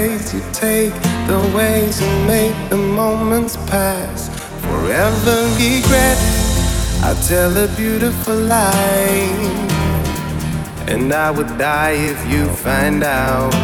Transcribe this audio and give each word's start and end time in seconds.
ways 0.00 0.32
you 0.34 0.42
take, 0.52 0.94
the 1.30 1.40
ways 1.56 2.00
and 2.00 2.26
make 2.26 2.56
the 2.70 2.76
moments 2.76 3.56
pass. 3.72 4.18
Forever 4.66 5.36
regret, 5.60 6.18
I 7.08 7.12
tell 7.28 7.52
a 7.66 7.68
beautiful 7.76 8.36
lie. 8.36 9.28
And 10.92 11.12
I 11.12 11.30
would 11.30 11.52
die 11.58 11.96
if 12.12 12.20
you 12.32 12.48
find 12.66 13.02
out. 13.02 13.54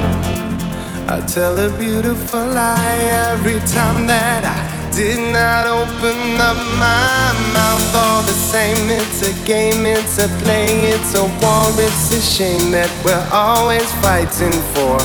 I 1.14 1.16
tell 1.34 1.54
a 1.68 1.70
beautiful 1.78 2.44
lie 2.60 3.00
every 3.30 3.60
time 3.76 4.00
that 4.12 4.42
I 4.58 4.60
did 4.96 5.20
not 5.38 5.64
open 5.80 6.18
up 6.50 6.58
my 6.86 7.18
mouth. 7.56 7.88
All 8.02 8.22
the 8.22 8.38
same, 8.52 8.82
it's 9.00 9.20
a 9.30 9.32
game, 9.46 9.86
it's 9.86 10.18
a 10.18 10.28
play, 10.42 10.68
it's 10.94 11.14
a 11.14 11.24
war, 11.40 11.66
it's 11.86 12.06
a 12.12 12.20
shame 12.20 12.70
that 12.72 12.90
we're 13.04 13.28
always 13.32 13.88
fighting 14.04 14.56
for. 14.74 14.98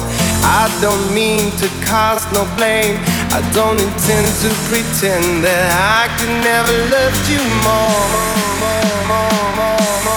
I 0.43 0.67
don't 0.81 1.13
mean 1.13 1.51
to 1.57 1.67
cast 1.85 2.31
no 2.33 2.43
blame. 2.57 2.97
I 3.31 3.41
don't 3.53 3.79
intend 3.79 4.27
to 4.43 4.49
pretend 4.69 5.43
that 5.43 5.67
I 5.71 6.09
could 6.17 6.35
never 6.43 6.75
love 6.93 7.15
you 7.29 7.41
more. 7.65 8.07
more, 8.61 8.97
more, 9.07 10.05
more 10.05 10.10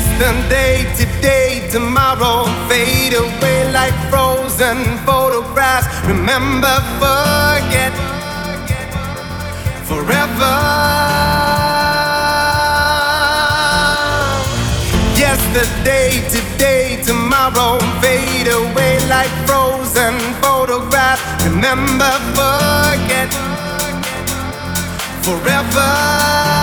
Yesterday, 0.00 0.86
today, 0.96 1.68
tomorrow 1.70 2.44
fade 2.68 3.12
away 3.12 3.70
like 3.70 3.92
frozen 4.08 4.78
photographs. 5.04 5.86
Remember, 6.08 6.74
forget 6.96 7.92
forever. 9.84 10.56
Yesterday, 15.20 16.24
today, 16.30 17.02
tomorrow 17.04 17.78
fade 18.00 18.48
away 18.48 18.98
like 19.06 19.32
frozen 19.46 20.16
photographs. 20.40 21.20
Remember, 21.44 22.12
forget 22.32 23.30
forever. 25.22 26.59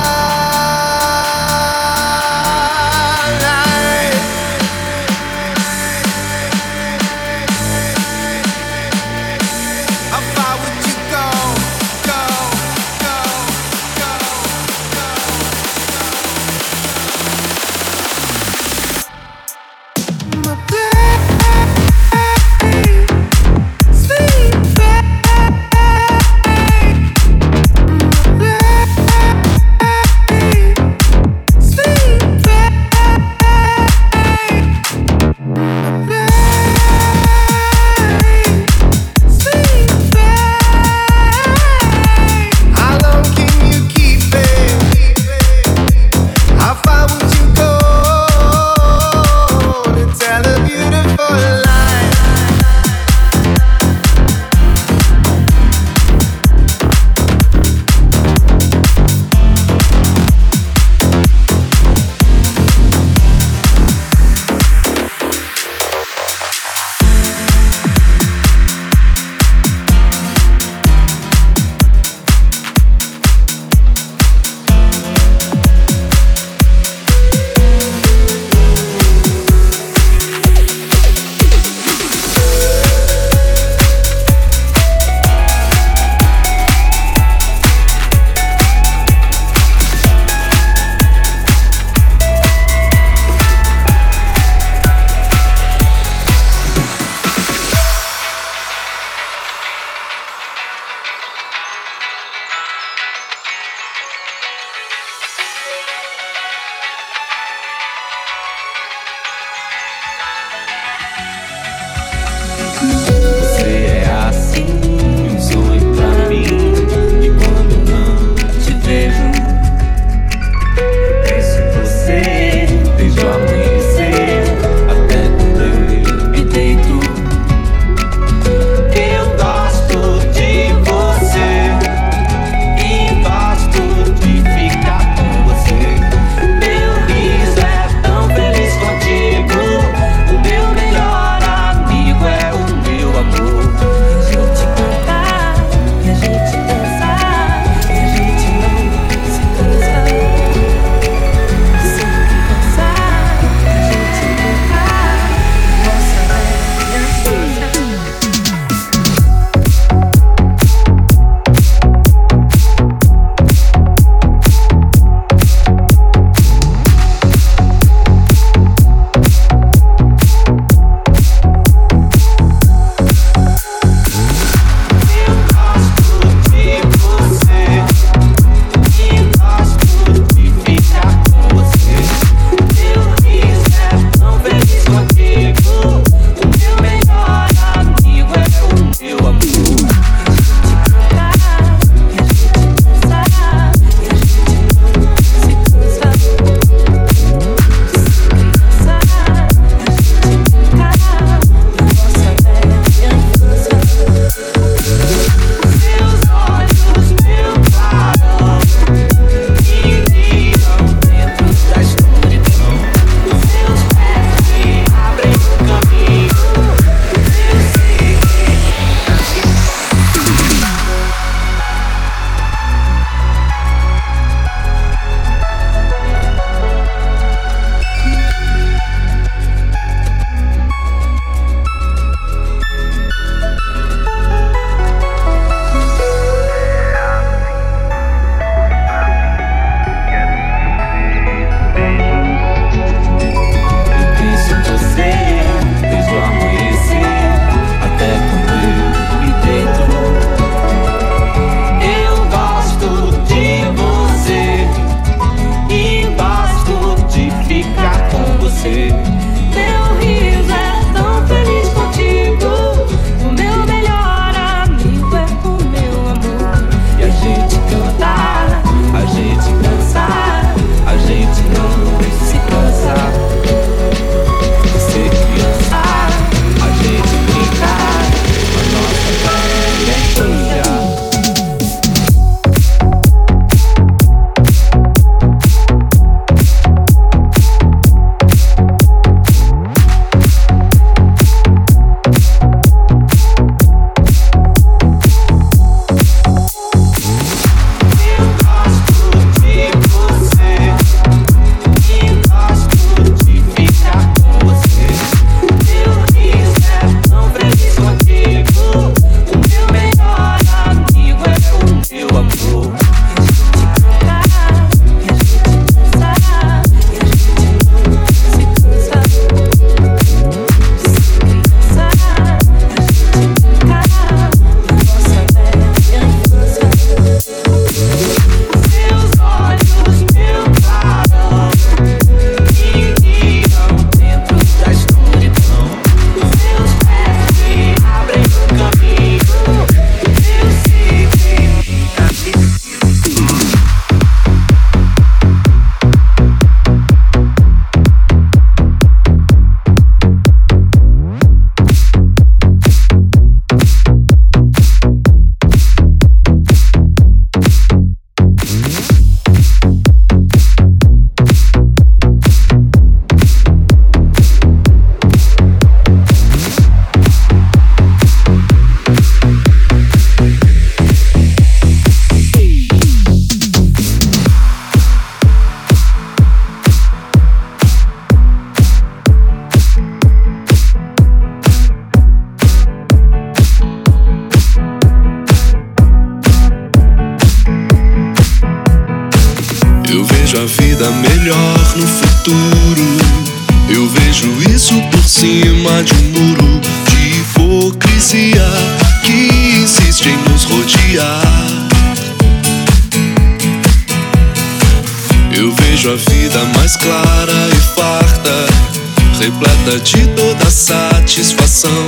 Repleta 409.37 409.79
de 409.79 410.07
toda 410.15 410.49
satisfação 410.49 411.85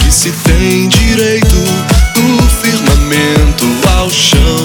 que 0.00 0.12
se 0.12 0.32
tem 0.32 0.88
direito 0.88 1.54
do 2.14 2.42
firmamento 2.60 3.64
ao 3.96 4.10
chão. 4.10 4.57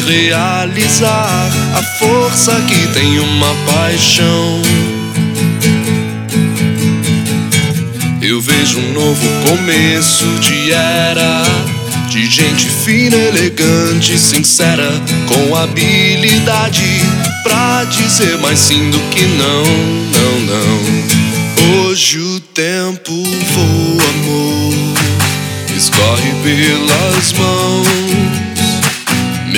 Realizar 0.00 1.50
a 1.74 1.82
força 1.98 2.52
que 2.62 2.86
tem 2.88 3.18
uma 3.18 3.54
paixão. 3.66 4.62
Eu 8.20 8.40
vejo 8.40 8.78
um 8.78 8.92
novo 8.92 9.26
começo 9.46 10.26
de 10.40 10.72
era. 10.72 11.42
De 12.08 12.26
gente 12.26 12.68
fina, 12.68 13.16
elegante, 13.16 14.18
sincera, 14.18 14.90
com 15.28 15.54
habilidade 15.56 17.00
pra 17.44 17.84
dizer 17.84 18.36
mais 18.38 18.58
sim 18.58 18.90
do 18.90 18.98
que 19.10 19.22
não, 19.22 19.64
não, 20.12 20.40
não. 20.40 21.80
Hoje 21.86 22.18
o 22.18 22.40
tempo 22.40 23.12
voa, 23.12 24.10
amor, 24.10 24.74
escorre 25.76 26.32
pelas 26.42 27.32
mãos, 27.32 27.79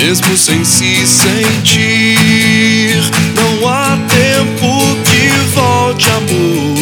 mesmo 0.05 0.35
sem 0.35 0.65
se 0.65 1.07
sentir. 1.07 2.99
Não 3.35 3.69
há 3.69 3.97
tempo 4.09 4.97
que 5.05 5.29
volte, 5.55 6.09
amor. 6.09 6.77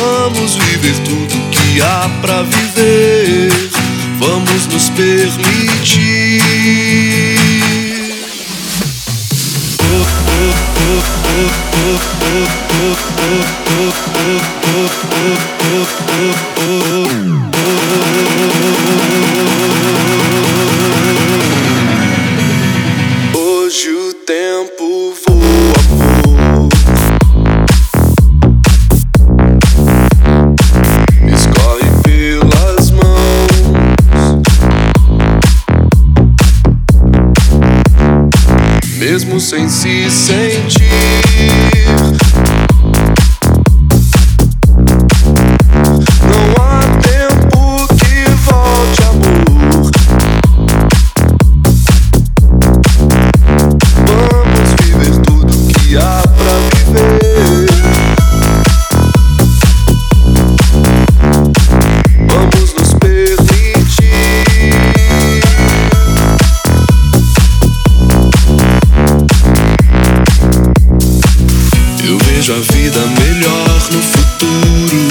Vamos 0.00 0.56
viver 0.56 0.98
tudo 1.04 1.50
que 1.50 1.80
há 1.80 2.10
pra 2.20 2.42
viver. 2.42 3.52
Vamos 4.18 4.66
nos 4.66 4.88
permitir. 4.90 6.46
Sem 39.46 39.68
se 39.68 40.10
sentir. 40.10 40.85
Vejo 72.46 72.52
a 72.52 72.60
vida 72.72 73.00
melhor 73.20 73.90
no 73.90 74.02
futuro. 74.02 75.08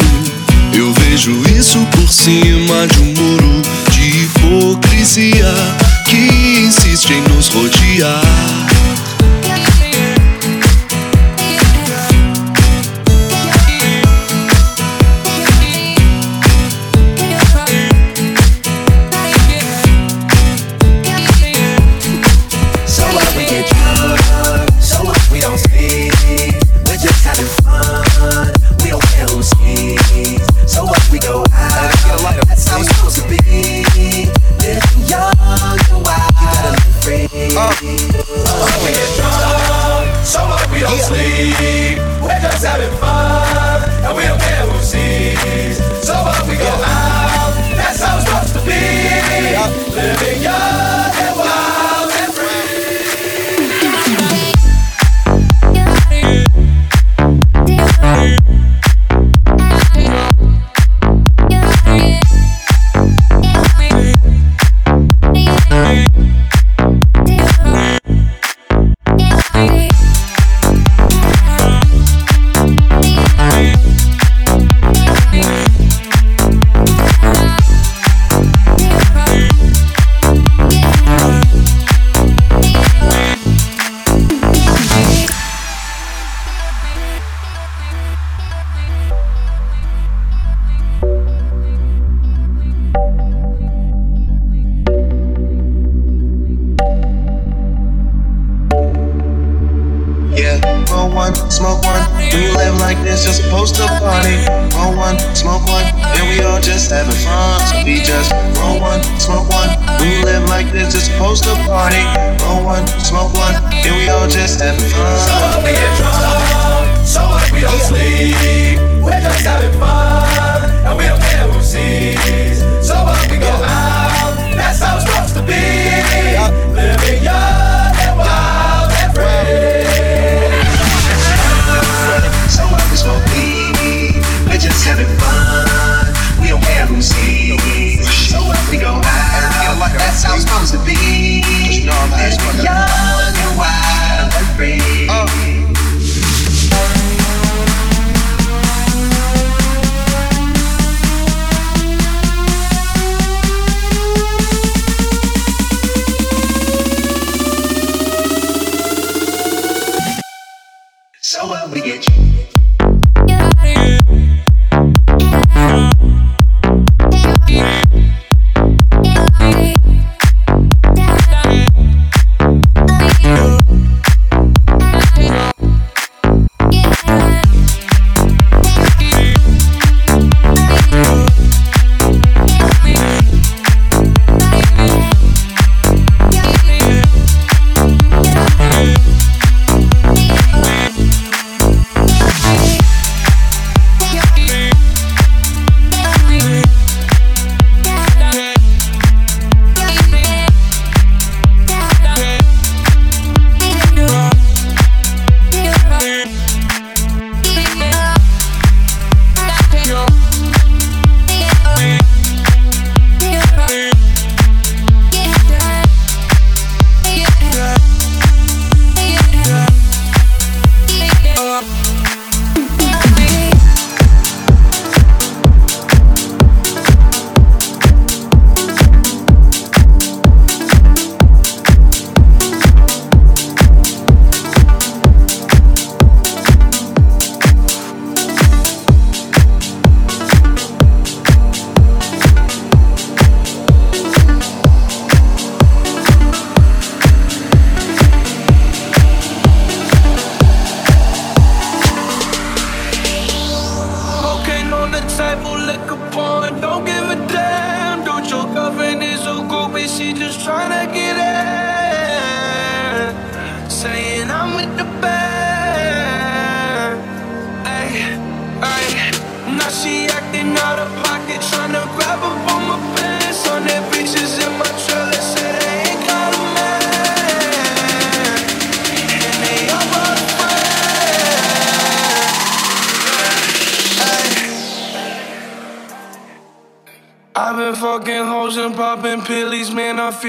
Eu 0.74 0.94
vejo 0.94 1.32
isso 1.58 1.80
por 1.92 2.10
cima 2.10 2.88
de 2.88 3.02
um 3.02 3.14
muro 3.14 3.62
de 3.92 4.24
hipocrisia 4.24 5.75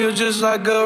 feel 0.06 0.14
just 0.14 0.40
like 0.40 0.68
a 0.68 0.85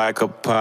like 0.00 0.22
a 0.22 0.28
pop 0.28 0.59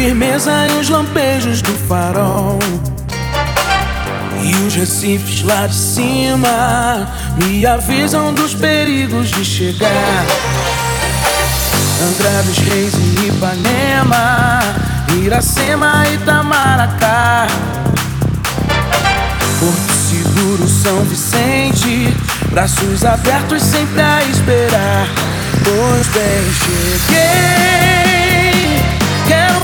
firmeza 0.00 0.66
e 0.66 0.80
os 0.80 0.88
lampejos 0.88 1.60
do 1.60 1.74
farol. 1.86 2.58
E 4.42 4.54
os 4.66 4.74
recifes 4.74 5.42
lá 5.42 5.66
de 5.66 5.74
cima 5.74 7.06
me 7.36 7.66
avisam 7.66 8.32
dos 8.32 8.54
perigos 8.54 9.28
de 9.28 9.44
chegar. 9.44 10.24
Angra 12.02 12.42
dos 12.44 12.58
Reis 12.60 12.94
e 12.94 13.28
Ipanema, 13.28 14.60
Iracema 15.22 16.04
e 16.08 16.14
Itamaracá. 16.14 17.46
Porto 19.58 19.92
Seguro, 20.08 20.66
São 20.66 21.04
Vicente, 21.04 22.16
braços 22.50 23.04
abertos 23.04 23.62
sempre 23.62 24.00
a 24.00 24.22
esperar. 24.24 25.06
Pois 25.62 26.06
bem, 26.06 27.04
cheguei. 27.06 28.09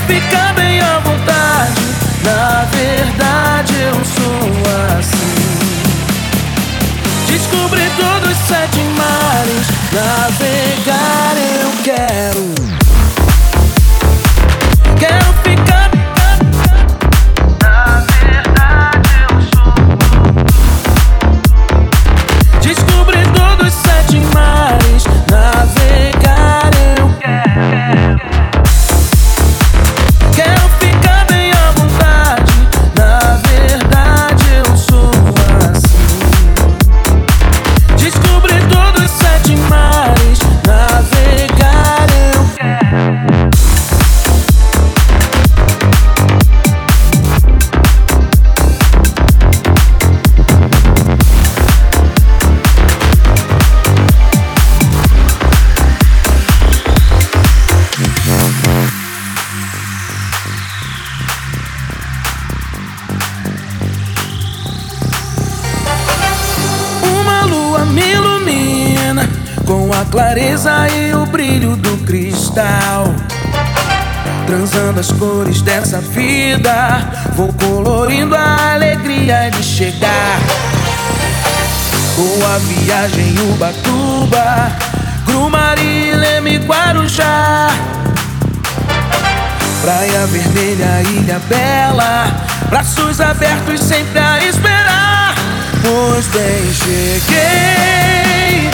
Ficar 0.06 0.54
bem 0.54 0.80
à 0.80 0.98
vontade. 1.00 1.80
Na 2.24 2.64
verdade, 2.72 3.74
eu 3.74 3.94
sou 4.04 4.98
assim. 4.98 5.34
Descobrir 7.26 7.90
todos 7.96 8.30
os 8.30 8.38
sete 8.46 8.80
mares. 8.96 9.66
Navegar 9.92 11.34
eu 11.36 11.70
quero. 11.82 12.54
Quero 14.98 15.35
Transando 74.86 75.00
as 75.00 75.10
cores 75.18 75.62
dessa 75.62 75.98
vida, 76.00 77.10
vou 77.34 77.52
colorindo 77.54 78.36
a 78.36 78.74
alegria 78.74 79.50
de 79.50 79.60
chegar. 79.60 80.38
Boa 82.14 82.58
viagem, 82.60 83.34
Ubatuba, 83.50 84.70
Grumari, 85.26 86.12
Leme, 86.14 86.58
Guarujá. 86.58 87.66
Praia 89.82 90.24
Vermelha, 90.28 91.02
Ilha 91.02 91.40
Bela, 91.48 92.30
braços 92.70 93.20
abertos 93.20 93.80
sempre 93.80 94.20
a 94.20 94.38
esperar. 94.38 95.34
Pois 95.82 96.26
bem, 96.26 96.72
cheguei. 96.72 98.70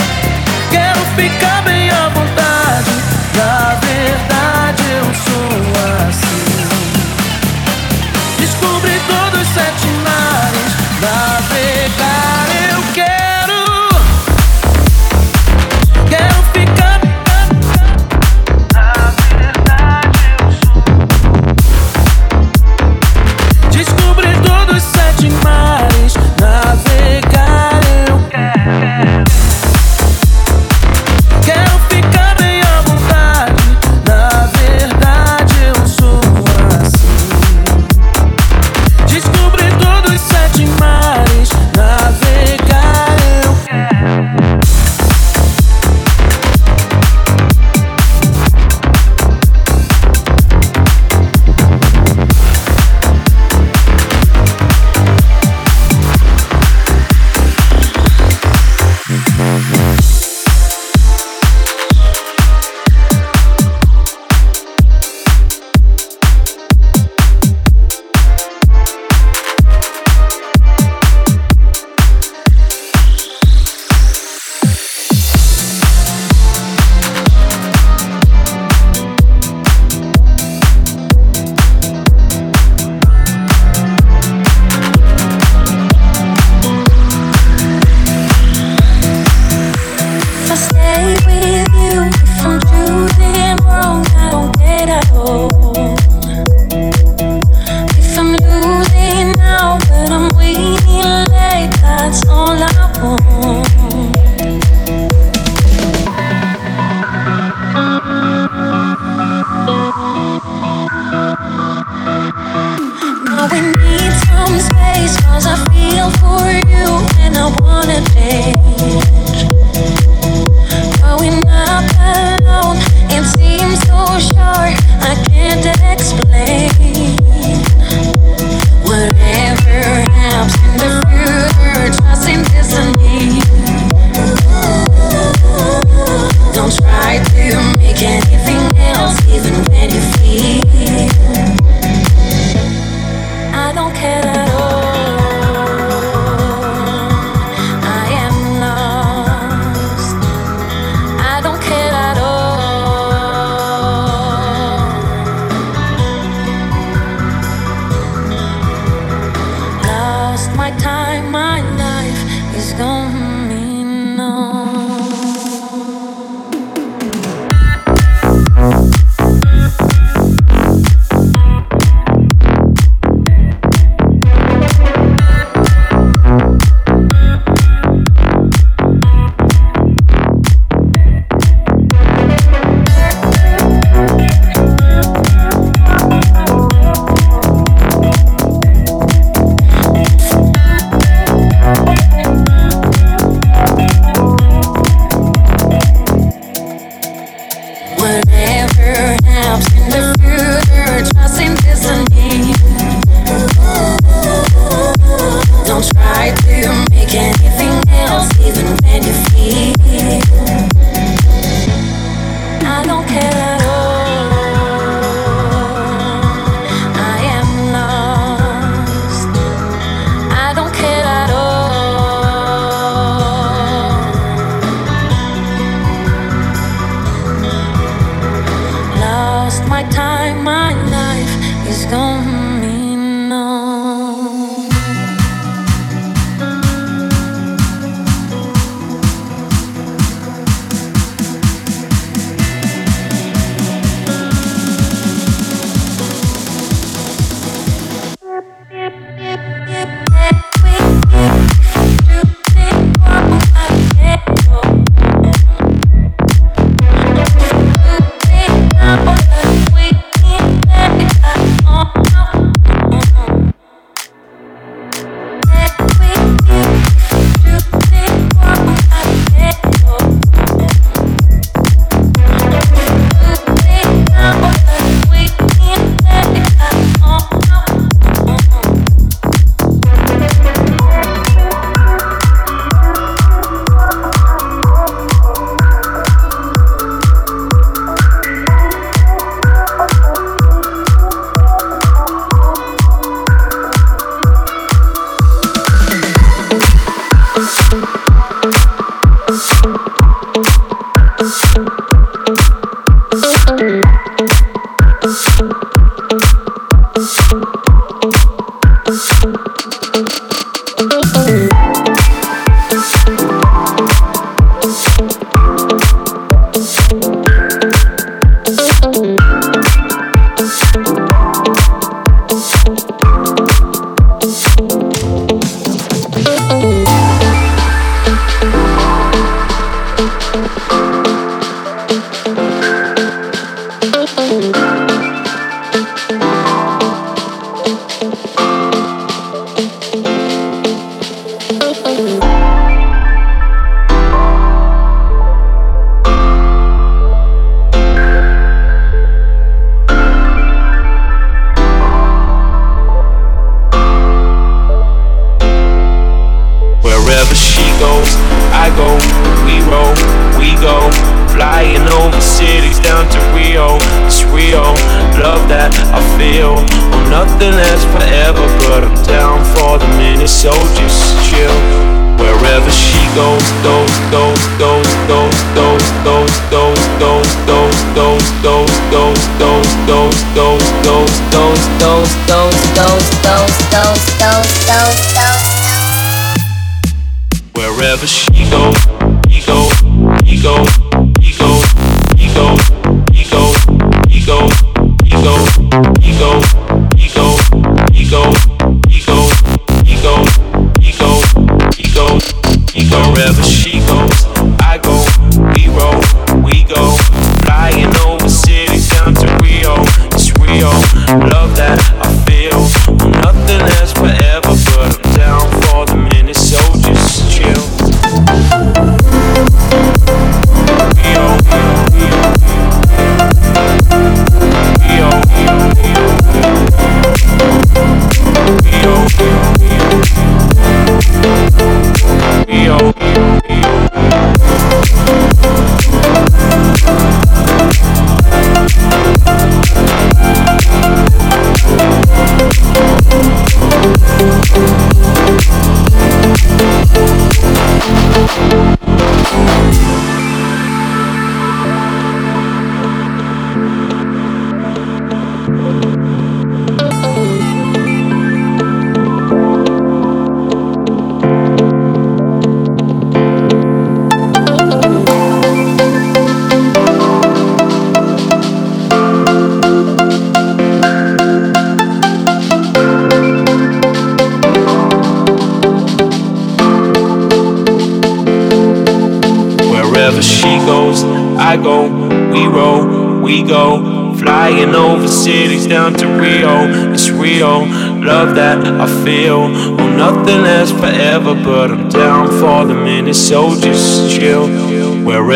Quero 0.70 1.00
ficar 1.16 1.62
bem 1.62 1.88
à 1.88 2.10
vontade. 2.10 2.90
Na 3.34 3.78
verdade, 3.80 4.52
eu 4.96 5.04
sou 5.14 5.52
assim. 6.08 6.42
Descobri 8.38 9.00
todos 9.08 9.40
os 9.40 9.48
sete 9.48 9.86
mares. 10.04 10.72
Navegar 11.00 12.46
eu 12.70 12.82
quero. 12.94 13.11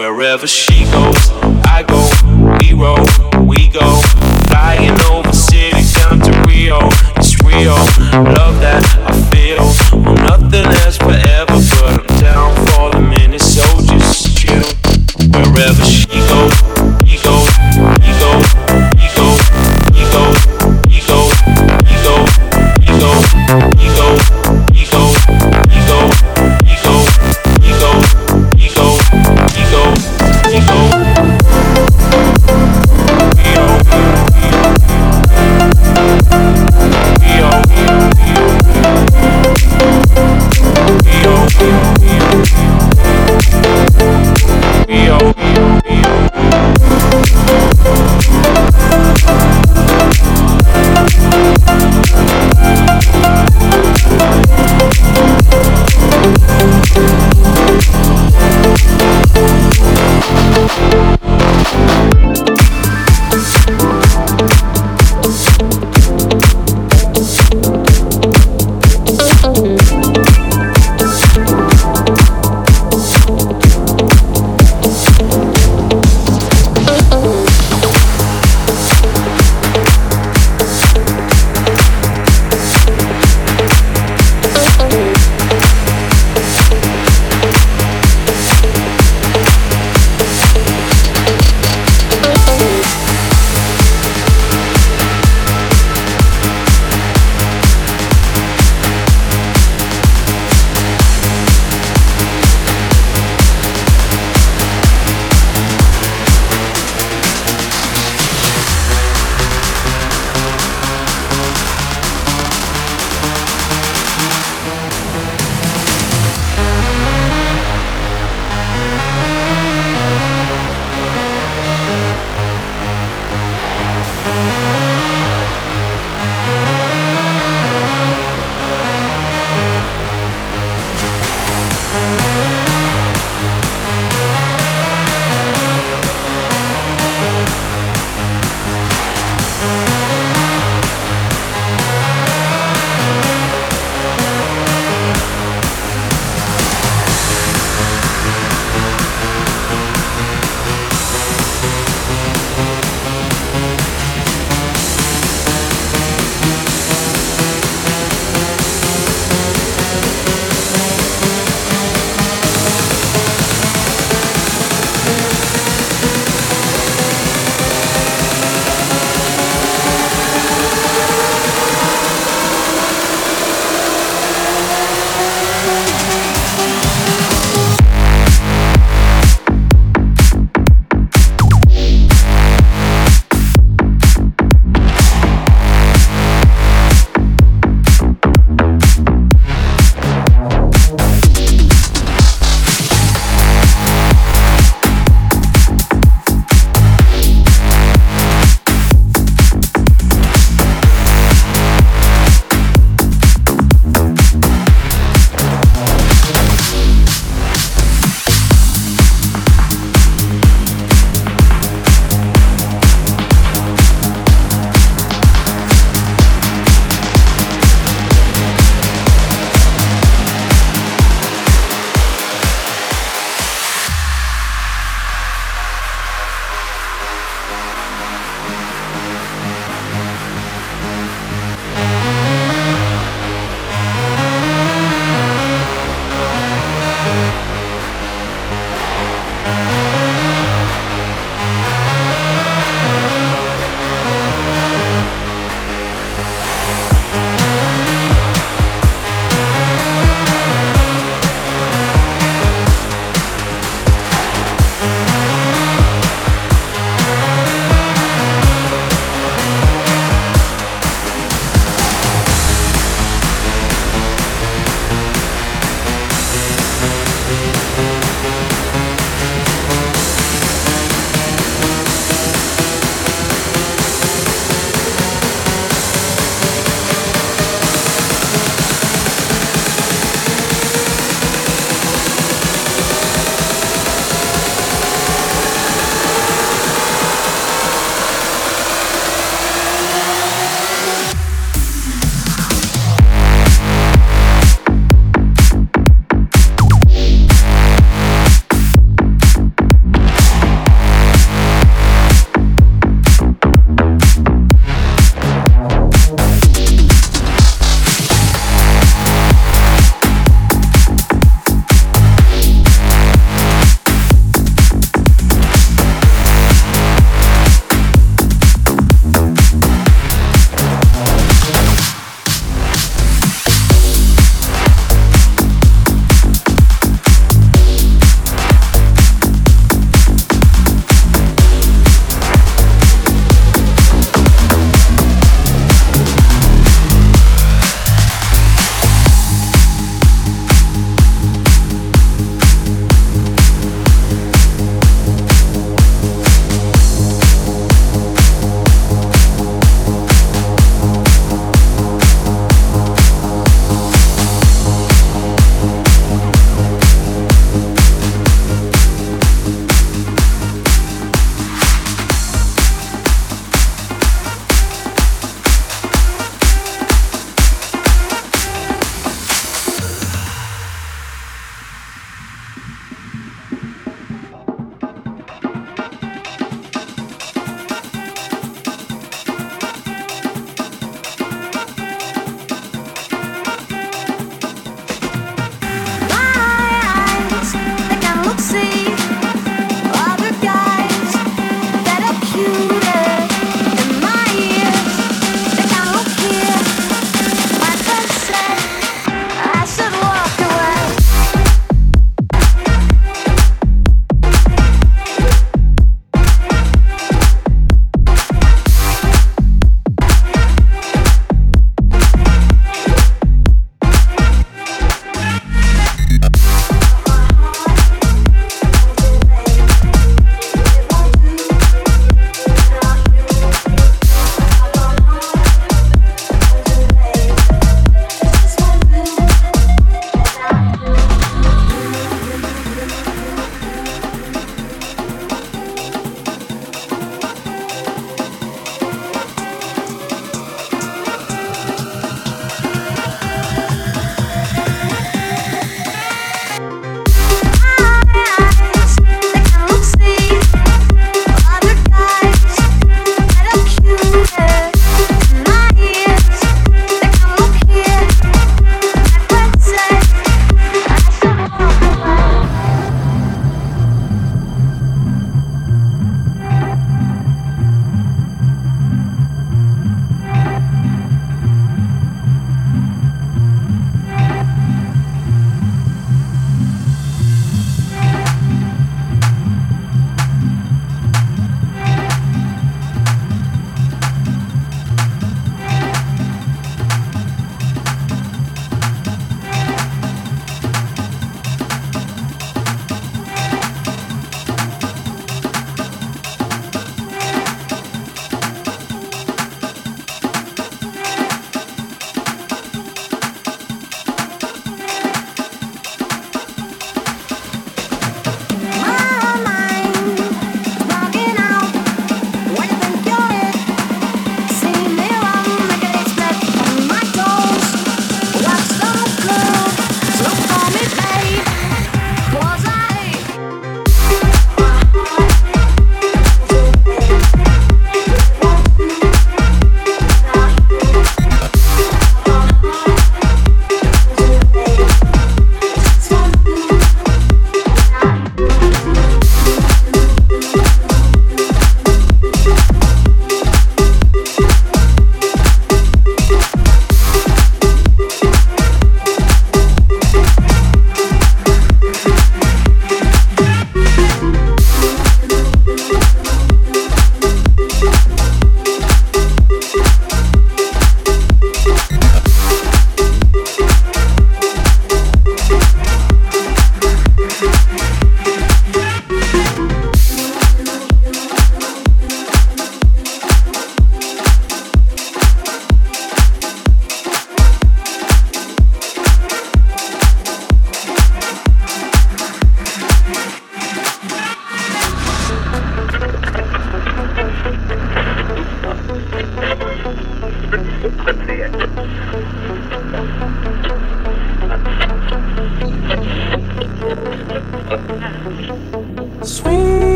Wherever 0.00 0.46
she 0.46 0.84
goes, 0.84 1.28
I 1.68 1.84
go, 1.86 2.00
we 2.58 2.72
roll, 2.72 3.04
we 3.44 3.68
go, 3.68 4.00
flying 4.48 4.98
over 5.12 5.30
cities 5.30 5.92
down 5.92 6.20
to 6.20 6.42
Rio. 6.48 6.78
It's 7.16 7.38
real. 7.44 7.74
love 8.24 8.58
that 8.62 8.99